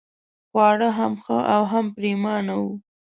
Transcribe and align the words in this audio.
خواړه 0.49 0.89
هم 0.97 1.13
ښه 1.23 1.37
او 1.53 1.61
هم 1.71 1.85
پرېمانه 1.95 2.53
وو. 2.61 2.73